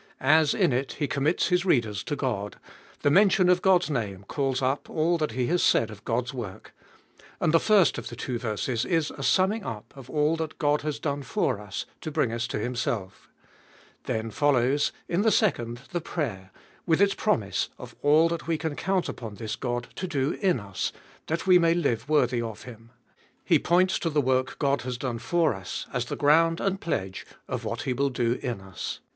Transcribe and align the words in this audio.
As 0.19 0.55
in 0.55 0.73
it 0.73 0.93
he 0.93 1.07
commits 1.07 1.49
his 1.49 1.63
readers 1.63 2.03
to 2.05 2.15
God, 2.15 2.59
the 3.03 3.11
mention 3.11 3.49
of 3.49 3.61
God's 3.61 3.87
name 3.87 4.25
calls 4.27 4.59
up 4.59 4.89
all 4.89 5.19
that 5.19 5.33
he 5.33 5.45
has 5.45 5.61
said 5.61 5.91
of 5.91 6.03
God's 6.03 6.33
work, 6.33 6.73
and 7.39 7.53
the 7.53 7.59
first 7.59 7.99
of 7.99 8.07
the 8.09 8.15
two 8.15 8.39
verses 8.39 8.83
is 8.83 9.11
a 9.11 9.21
summing 9.21 9.63
up 9.63 9.93
of 9.95 10.09
all 10.09 10.35
that 10.37 10.57
God 10.57 10.81
has 10.81 10.97
done 10.97 11.21
for 11.21 11.59
us 11.59 11.85
to 12.01 12.09
bring 12.09 12.31
us 12.31 12.47
to 12.47 12.57
Himself, 12.57 13.29
Then 14.05 14.31
follows, 14.31 14.91
in 15.07 15.21
the 15.21 15.29
second 15.29 15.81
the 15.91 16.01
prayer, 16.01 16.49
with 16.87 16.99
its 16.99 17.13
promise 17.13 17.69
of 17.77 17.95
all 18.01 18.27
that 18.29 18.47
we 18.47 18.57
can 18.57 18.75
count 18.75 19.05
533 19.05 19.05
Cbe 19.07 19.07
HboUest 19.07 19.09
of 19.09 19.23
upon 19.23 19.35
this 19.35 19.55
God 19.55 19.87
to 19.97 20.07
do 20.07 20.31
in 20.31 20.59
us, 20.59 20.91
that 21.27 21.45
we 21.45 21.59
may 21.59 21.75
live 21.75 22.09
worthy 22.09 22.41
of 22.41 22.63
Him. 22.63 22.89
He 23.45 23.59
points 23.59 23.99
to 23.99 24.09
the 24.09 24.19
work 24.19 24.57
God 24.57 24.81
has 24.81 24.97
done 24.97 25.19
for 25.19 25.53
us, 25.53 25.85
as 25.93 26.05
the 26.05 26.15
ground 26.15 26.59
and 26.59 26.81
pledge 26.81 27.23
of 27.47 27.63
what 27.63 27.83
He 27.83 27.93
will 27.93 28.09
do 28.09 28.39
in 28.41 28.61
us. 28.61 28.99